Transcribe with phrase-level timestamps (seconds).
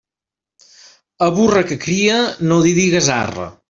[1.27, 2.19] A burra que crie
[2.49, 3.53] no li digues arre.